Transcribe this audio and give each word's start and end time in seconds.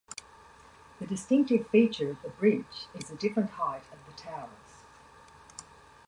The 0.99 1.05
distinctive 1.05 1.67
feature 1.67 2.09
of 2.09 2.23
the 2.23 2.29
Bridge 2.29 2.87
is 2.95 3.07
the 3.09 3.15
different 3.15 3.51
height 3.51 3.83
of 3.93 4.03
the 4.07 4.13
towers. 4.19 4.81